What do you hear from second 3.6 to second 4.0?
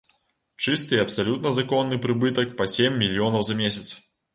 месяц.